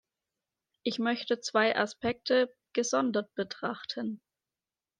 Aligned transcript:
Ich 0.81 0.97
möchte 0.97 1.41
zwei 1.41 1.75
Aspekte 1.75 2.51
gesondert 2.73 3.35
betrachten. 3.35 4.19